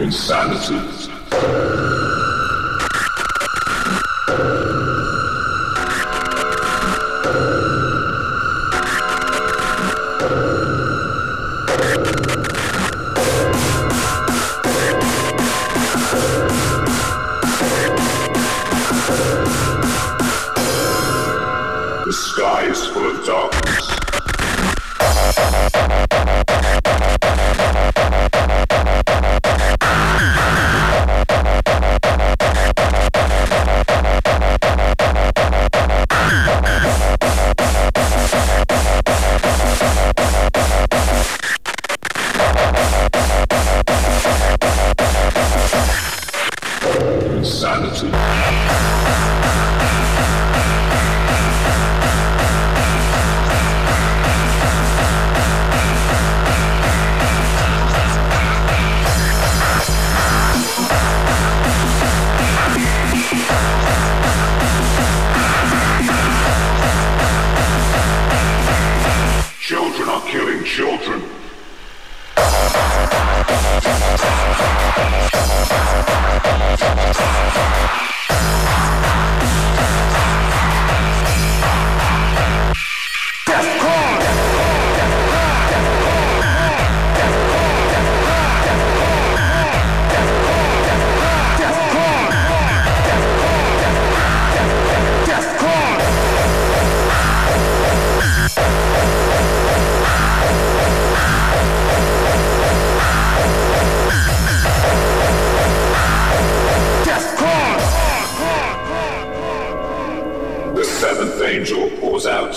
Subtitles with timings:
[0.00, 1.19] Insanity.
[70.26, 71.39] killing children.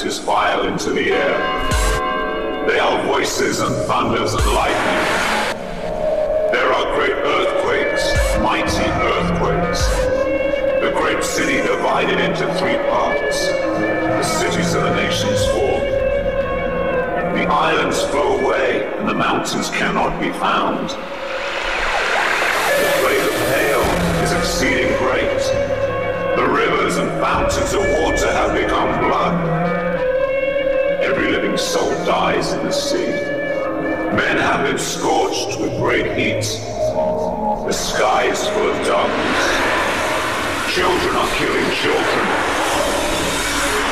[0.04, 2.68] Calamities file into the air.
[2.68, 5.56] They are voices and thunders and lightning.
[6.52, 8.04] There are great earthquakes,
[8.42, 9.88] mighty earthquakes.
[10.82, 13.48] The great city divided into three parts.
[13.48, 15.80] The cities of the nations fall.
[17.34, 20.90] The islands flow away, and the mountains cannot be found.
[20.90, 20.98] The
[23.00, 23.84] plague of hail
[24.24, 25.44] is exceeding great.
[26.36, 29.93] The rivers and fountains of water have become blood.
[31.54, 33.14] Living soul dies in the sea.
[34.18, 36.42] Men have been scorched with great heat.
[36.42, 39.44] The sky is full of darkness.
[40.74, 42.26] Children are killing children.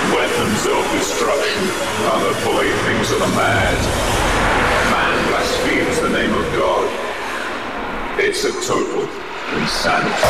[0.10, 1.70] Weapons of destruction
[2.10, 3.78] are the playthings of the mad.
[4.90, 6.90] Man blasphemes the name of God.
[8.20, 9.08] It's a total
[9.62, 10.22] insanity.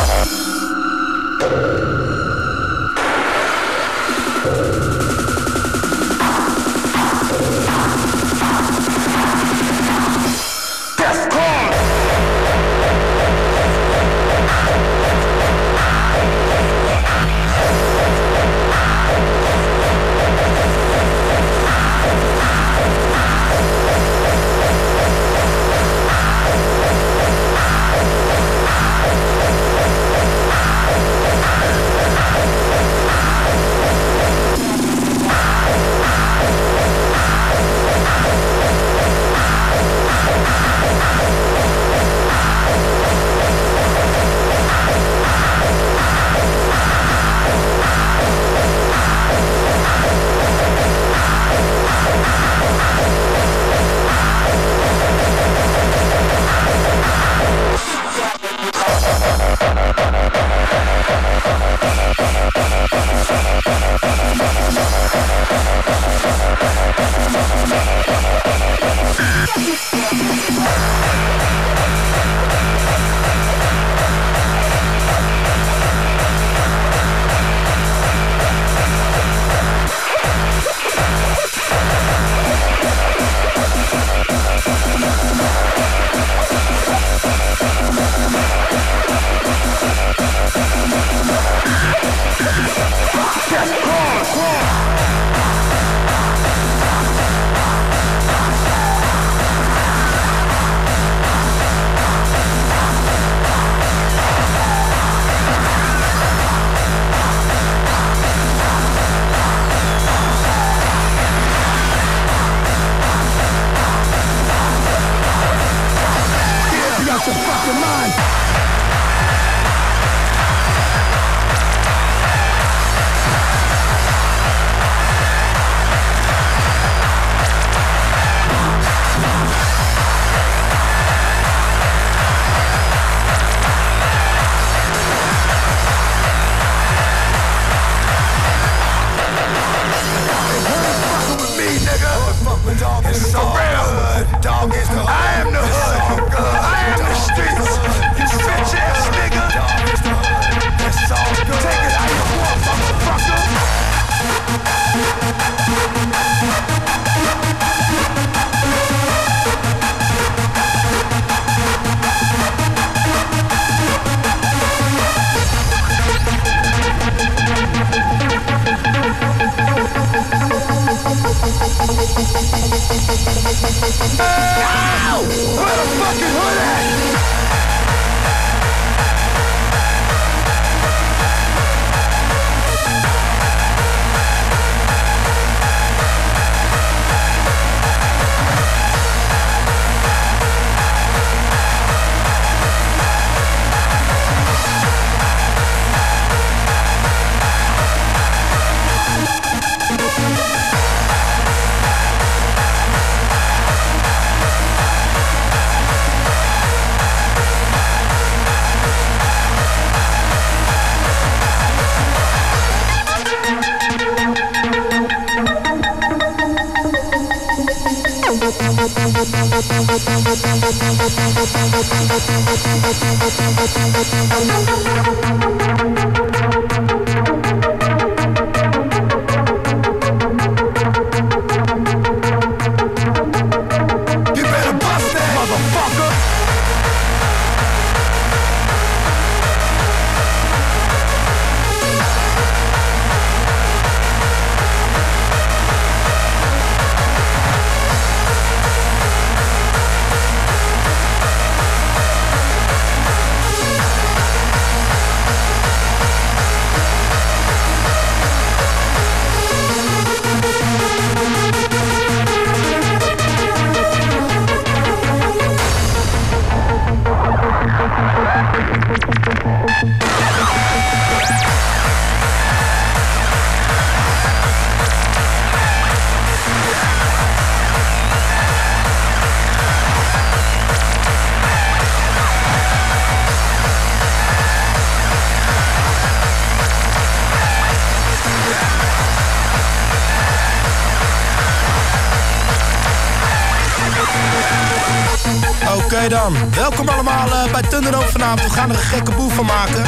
[295.77, 296.31] Oké dan,
[296.63, 298.41] welkom allemaal uh, bij Thunderdome vanavond.
[298.43, 299.83] We gaan er een gekke boel van maken.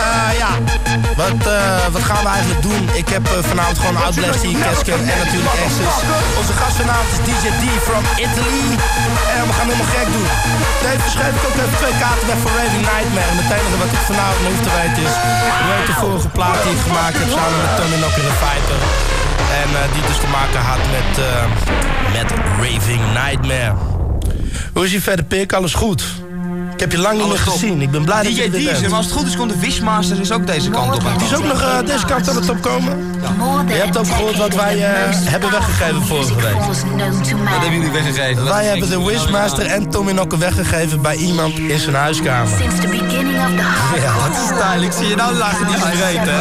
[0.00, 0.50] Uh, ja,
[1.20, 2.82] wat, uh, wat gaan we eigenlijk doen?
[3.02, 5.96] Ik heb vanavond gewoon Outlast hier, Casken en natuurlijk Access.
[6.40, 8.66] Onze gast vanavond is DJ D from Italy.
[9.36, 10.28] En we gaan helemaal gek doen.
[10.82, 13.30] Tevens schrijf ik ook even twee kaarten weg voor Raving Nightmare.
[13.32, 15.14] En het enige wat ik vanavond hoef te weten is...
[15.64, 18.80] hoe heet de vorige plaat die ik gemaakt heb samen met Tony Knocker en Fighter.
[19.60, 21.10] En die dus te maken had met,
[22.16, 22.28] met
[22.62, 23.95] Raving Nightmare.
[24.72, 25.52] Hoe is je verder, Pik?
[25.52, 26.04] Alles goed?
[26.72, 27.82] Ik heb je lang niet meer gezien.
[27.82, 28.80] Ik ben blij dat je er bent.
[28.80, 31.02] Maar als het goed is, komt de Wishmaster is ook deze kant op.
[31.18, 33.14] Die is ook nog uh, deze kant aan het opkomen.
[33.66, 36.54] Je hebt ook gehoord wat wij uh, hebben weggegeven vorige week.
[36.54, 36.76] Wat
[37.60, 38.44] hebben jullie weggegeven?
[38.44, 42.52] Wij hebben de Wishmaster en Tommy Nokken weggegeven bij iemand in zijn huiskamer.
[43.96, 44.96] Ja, dat is stylish.
[44.96, 46.40] Zie je nou lachen die gereed, hè?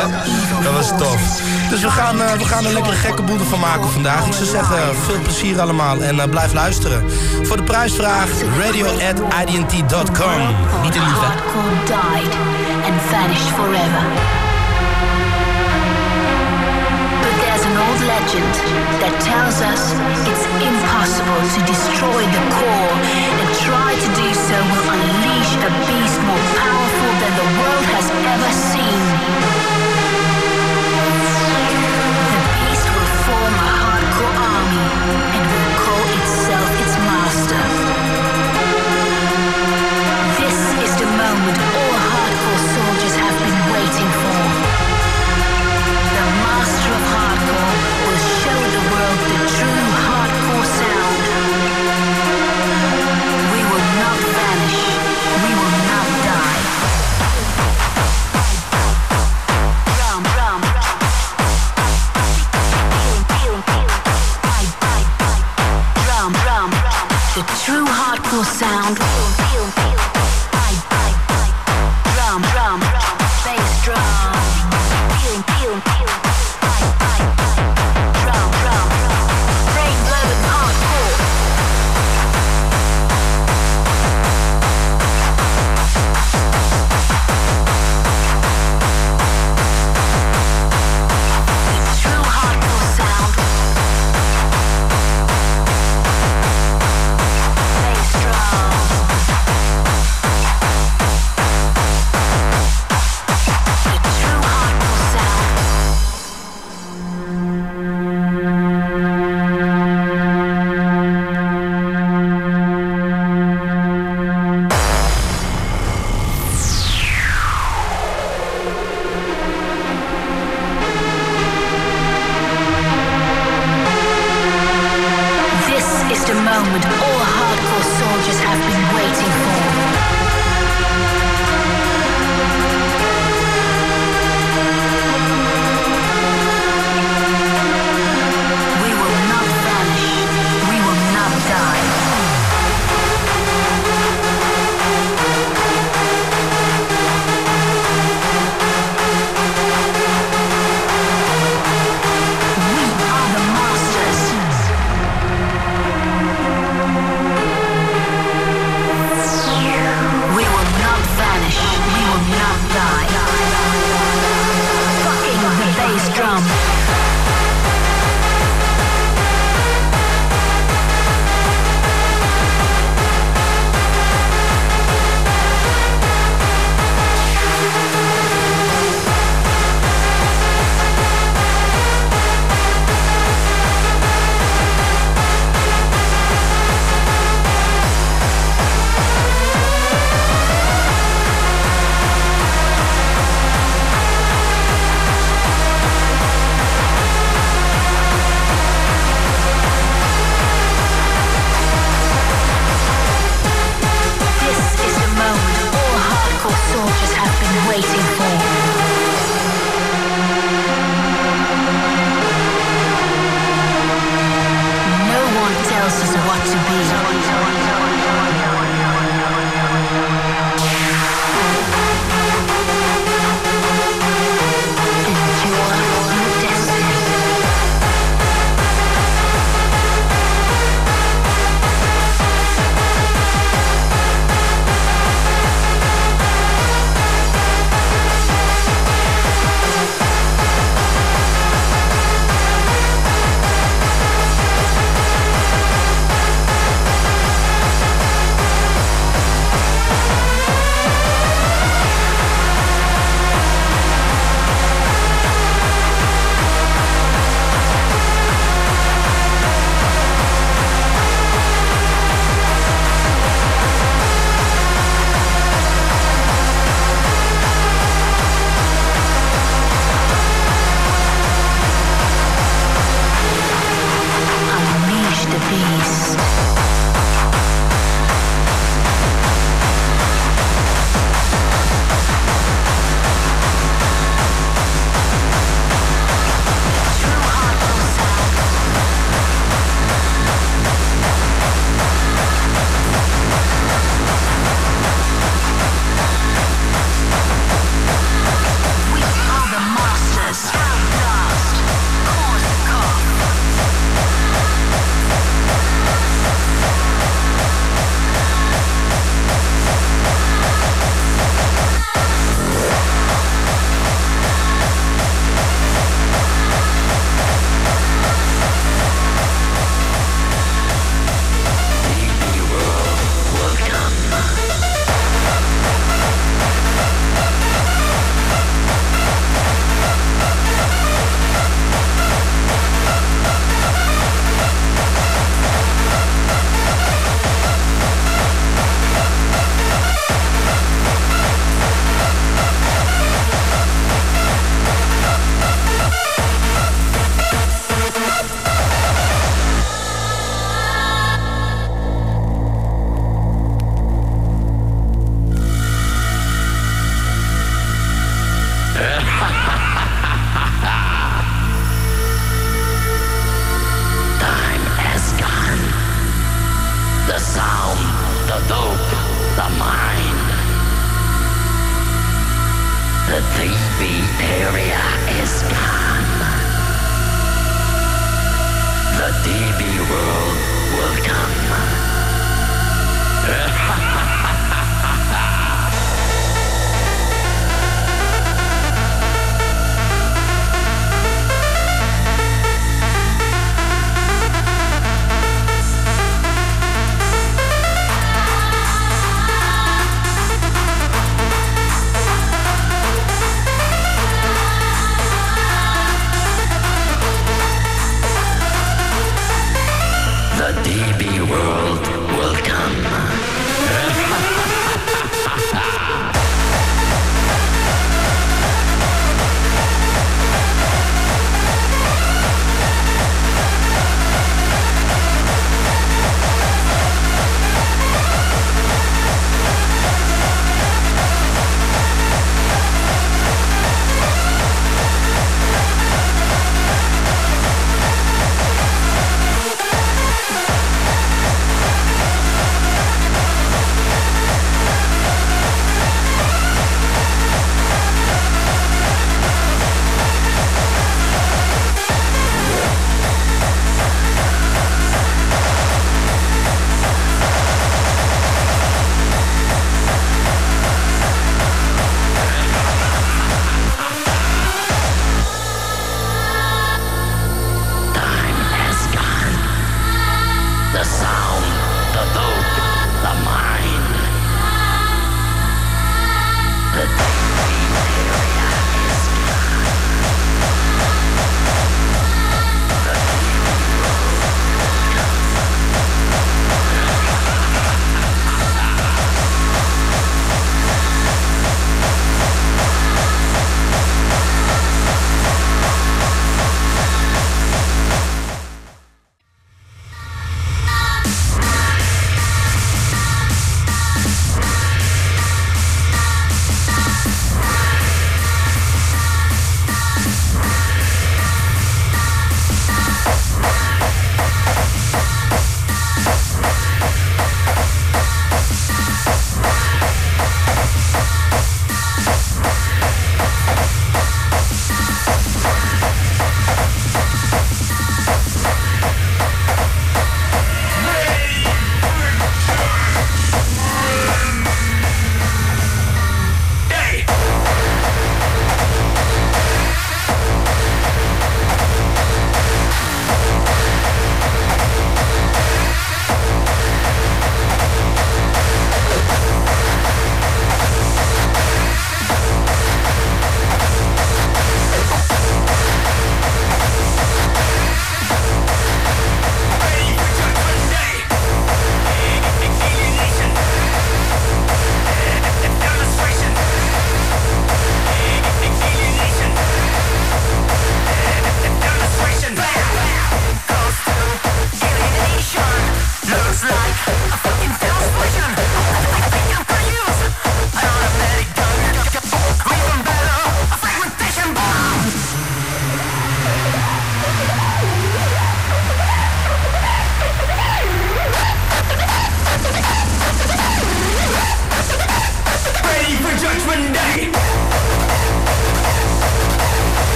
[0.64, 1.42] Dat was tof.
[1.70, 4.26] Dus we gaan, uh, we gaan een lekkere gekke boel van maken vandaag.
[4.26, 7.12] Ik zou zeggen, veel plezier allemaal en blijf luisteren.
[7.44, 8.30] Voor de prijsvraag,
[8.62, 10.40] radio at idnt.com.
[10.84, 12.34] Niet in Hardcore died
[12.88, 14.04] and vanished forever.
[17.42, 18.54] There's an old legend
[19.02, 19.82] that tells us
[20.32, 22.96] it's impossible to destroy the core,
[23.42, 28.08] and try to do so will unleash a beast more powerful than the world has
[28.34, 29.15] ever seen.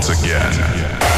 [0.00, 1.09] Once again.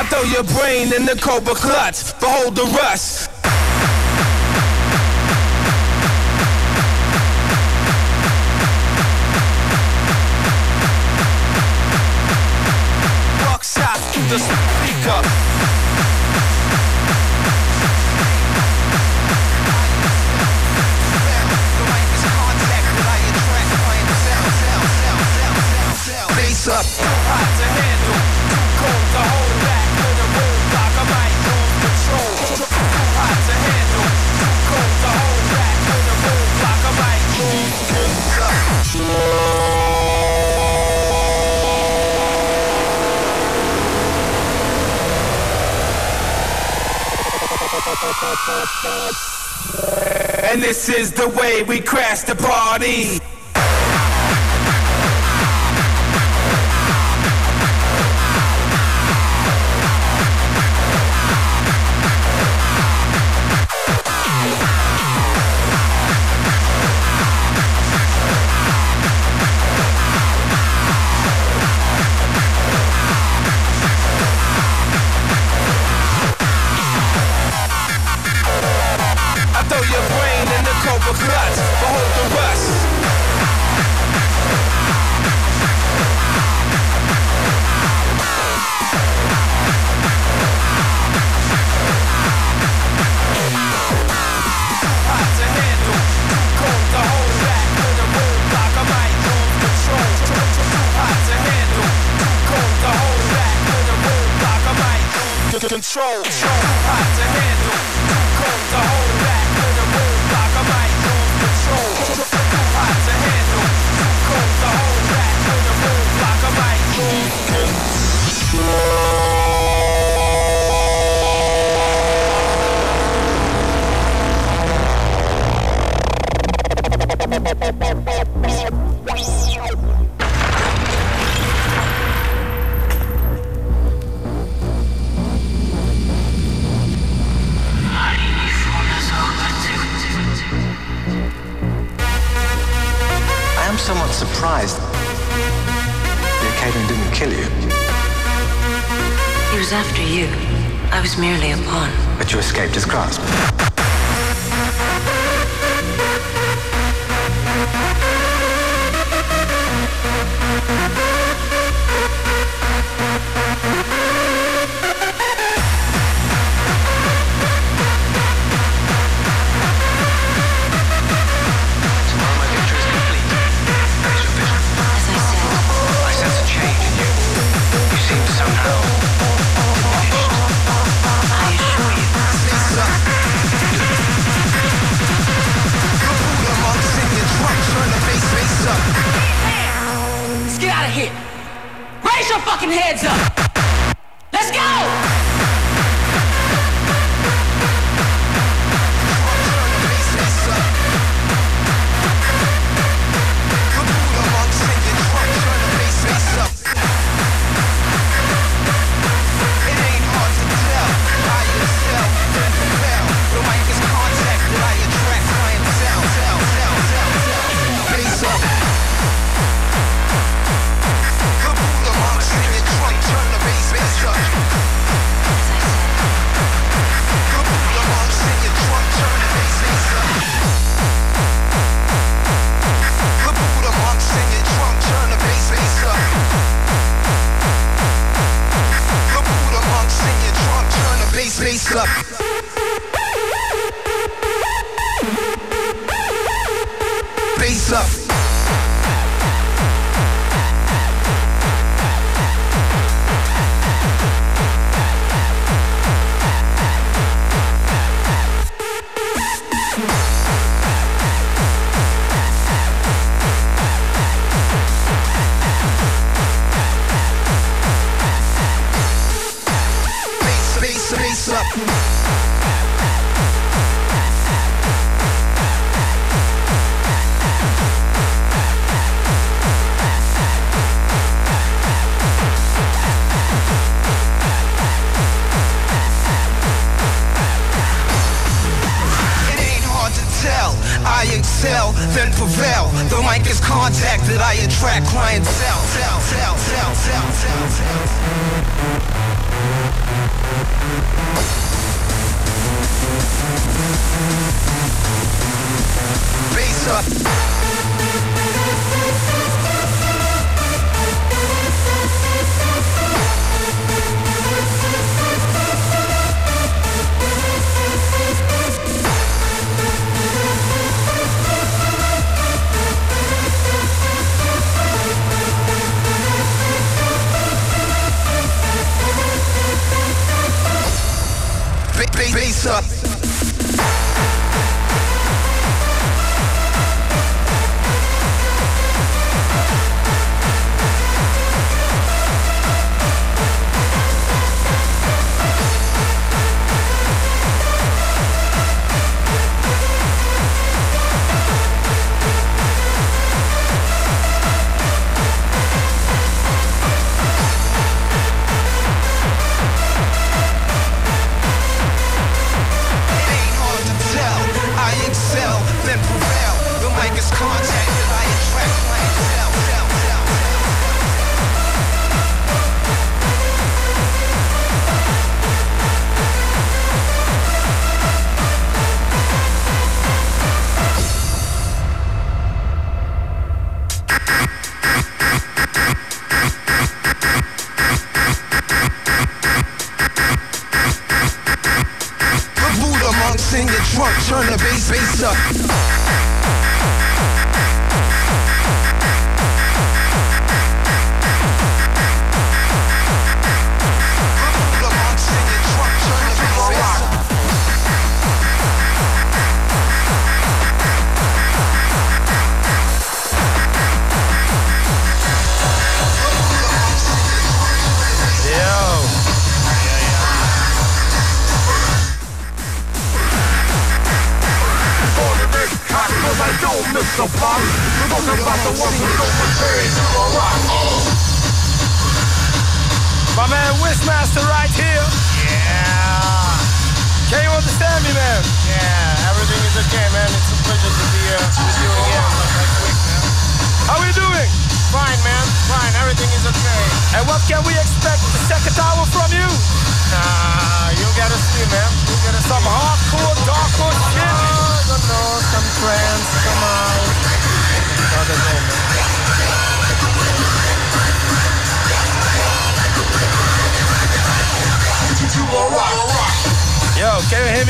[0.00, 2.18] I throw your brain in the cobra clutch.
[2.20, 3.30] Behold the rust.
[13.44, 15.77] Buckshot the speaker.
[26.70, 26.84] up.
[26.84, 28.20] To handle,
[28.78, 29.88] cold to hold back.
[30.78, 32.32] I might lose control.
[32.48, 34.08] To handle,
[34.68, 35.76] cold to hold back.
[36.84, 38.48] I might lose control.
[50.50, 53.27] And this is the way we crash the party.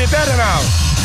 [0.09, 0.59] Can you hear me better now?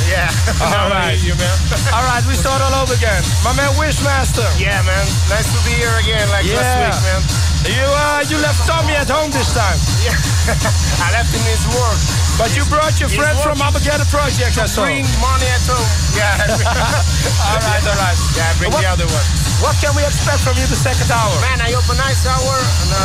[0.04, 0.28] Yeah.
[0.84, 1.16] All right.
[1.24, 1.56] you, man.
[1.96, 3.22] All right, we start all over again.
[3.40, 4.44] My man Wishmaster.
[4.60, 5.04] yeah, man.
[5.32, 6.60] Nice to be here again, like Yeah.
[6.60, 7.22] last week, man.
[7.64, 10.12] You uh, you left Tommy at home this time, Yeah.
[11.04, 11.96] I left him his work.
[12.36, 13.56] but you brought your friend from.
[13.64, 14.60] Armageddon Project.
[14.60, 14.84] I saw.
[14.84, 15.88] Bring money at home.
[16.12, 16.44] Yeah.
[16.44, 18.18] all right, all right.
[18.36, 19.26] Yeah, bring What- the other one.
[19.64, 21.32] What can we expect from you the second hour?
[21.40, 23.00] Man, I hope a nice hour, an uh,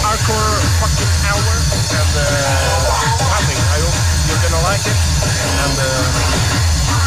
[0.00, 1.52] hardcore fucking hour,
[1.92, 2.24] and uh,
[3.36, 3.59] nothing.
[4.50, 4.98] I gonna like it.
[5.62, 5.86] And uh,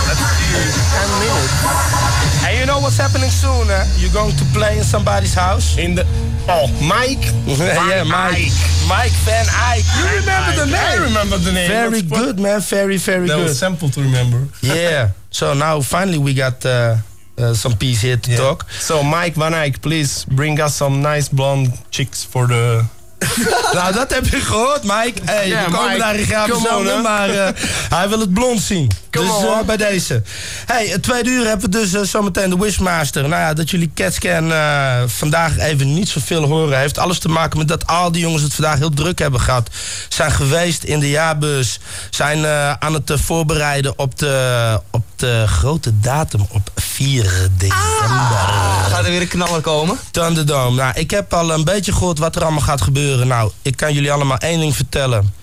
[0.07, 0.63] let's see,
[0.95, 2.47] 10 minutes.
[2.47, 3.69] And you know what's happening soon?
[3.69, 3.83] Eh?
[3.97, 5.77] You're going to play in somebody's house.
[5.77, 6.05] In the
[6.47, 7.19] oh, Mike.
[7.59, 8.47] yeah, Mike.
[8.47, 8.87] Eyck.
[8.87, 9.83] Mike Van Eyck.
[9.99, 10.75] You remember the name?
[10.75, 11.67] I remember the name.
[11.67, 12.61] Very That's good, man.
[12.61, 13.43] Very, very That good.
[13.43, 14.47] was simple to remember.
[14.61, 15.11] yeah.
[15.29, 16.95] So now finally we got uh,
[17.37, 18.69] uh, some peace here to talk.
[18.71, 22.87] So Mike Van Eyck, please bring us some nice blonde chicks for the.
[23.73, 25.13] nou, dat heb je gehoord, Mike.
[25.23, 27.01] Hey, Ja, we komen Mike, daar in zonen, hè.
[27.01, 27.47] maar eh,
[27.89, 28.91] hij wil het blond zien.
[29.13, 29.65] Come dus hoor.
[29.65, 30.21] bij deze.
[30.65, 33.21] Hey, het tweede uur hebben we dus eh, zometeen de Wishmaster.
[33.21, 36.79] Nou ja, dat jullie Catscan eh vandaag even niet zoveel horen...
[36.79, 39.69] heeft alles te maken met dat al die jongens het vandaag heel druk hebben gehad.
[40.09, 41.79] Zijn geweest in de jaarbus.
[42.09, 42.47] Zijn
[42.79, 48.37] aan het voorbereiden op de, op de grote datum op 4 december.
[48.89, 49.97] Gaat er weer een knaller komen?
[50.11, 50.75] Thunderdome.
[50.75, 53.27] Nou, ik heb al een beetje gehoord wat er allemaal gaat gebeuren.
[53.27, 55.33] Nou, ik kan jullie allemaal één ding vertellen.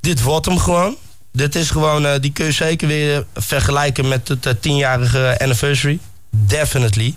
[0.00, 0.96] Dit wordt hem gewoon.
[1.32, 5.98] Dit is gewoon, eh, die kun je zeker weer vergelijken met het eh, tienjarige anniversary.
[6.30, 7.14] Definitely.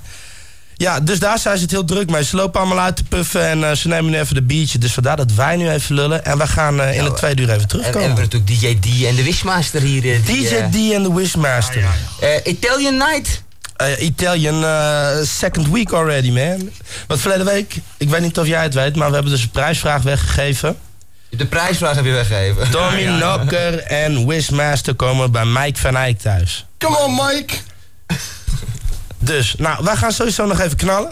[0.78, 2.24] Ja, dus daar zijn ze het heel druk mee.
[2.24, 4.78] Ze lopen allemaal uit te puffen en eh, ze nemen nu even de biertje.
[4.78, 6.26] Dus vandaar dat wij nu even lullen.
[6.26, 8.07] En we gaan in het tweede uur even En, en we terugkomen.
[8.07, 10.01] hebben natuurlijk DJ D en de Wishmaster hier.
[10.01, 11.84] die, DJ D en de Wishmaster.
[12.20, 13.43] eh, Italian Night.
[13.99, 14.63] Italian
[15.26, 16.70] second week already, man.
[17.07, 19.49] Want verleden week, ik weet niet of jij het weet, maar we hebben dus een
[19.49, 20.78] prijsvraag weggegeven.
[21.38, 22.71] De prijsvraag heb je weggegeven.
[22.71, 26.65] Tommy Knocker en Wishmaster komen bij Mike van Eyck thuis.
[26.77, 27.55] Come on, Mike.
[29.17, 31.11] Dus, nou, wij gaan sowieso nog even knallen.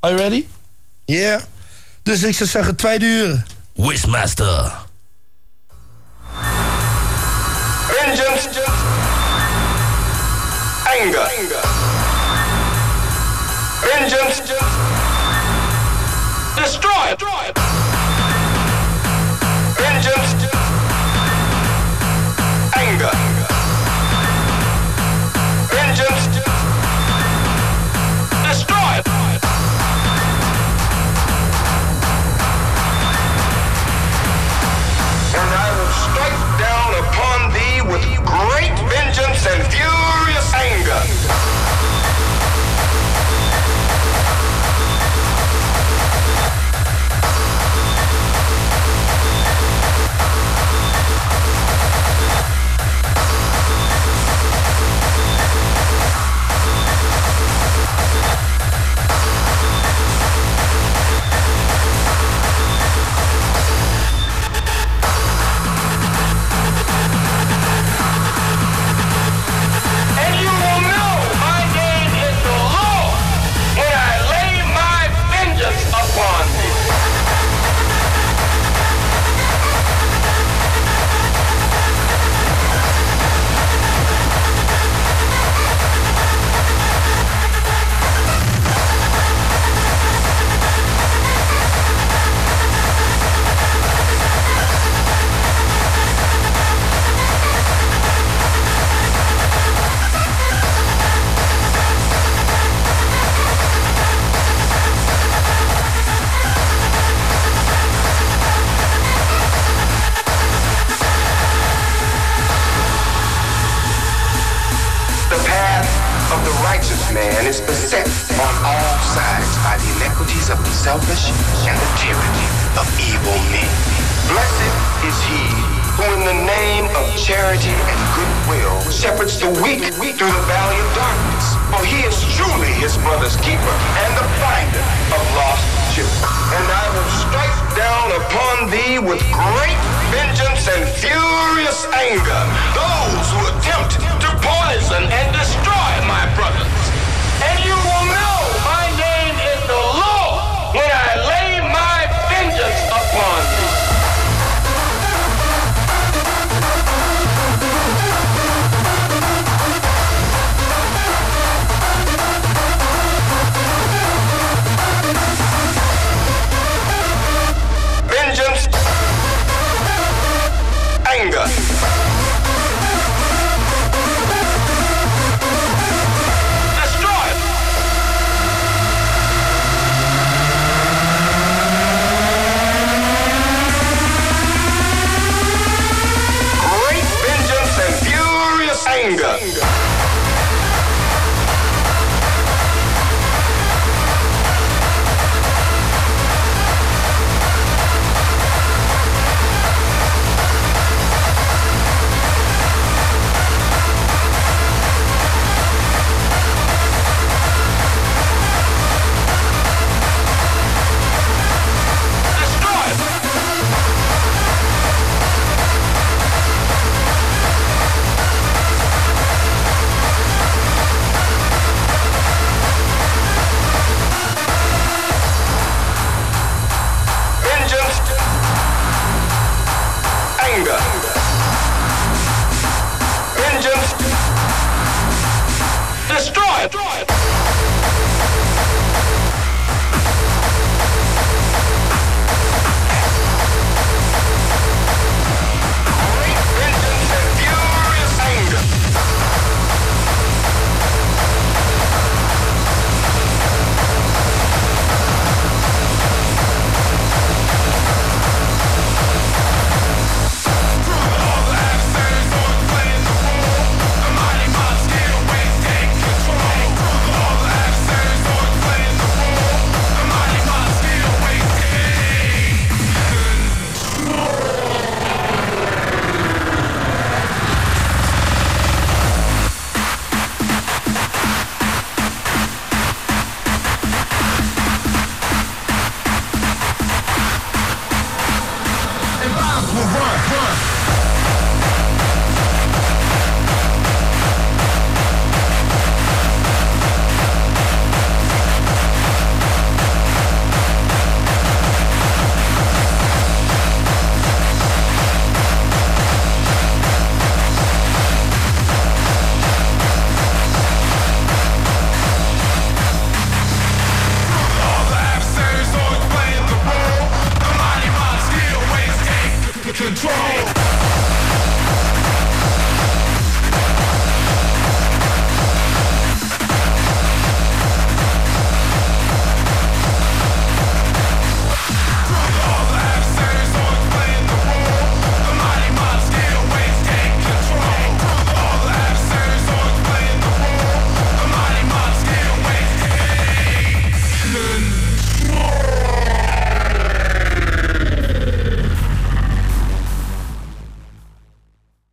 [0.00, 0.44] Are you ready?
[1.04, 1.40] Yeah.
[2.02, 3.42] Dus ik zou zeggen, tweede uur.
[3.74, 4.72] Wishmaster.
[7.86, 8.48] Vengeance.
[10.84, 11.30] Anger.
[13.80, 14.42] Vengeance.
[16.54, 17.71] Destroy.
[19.82, 20.41] Vengeance.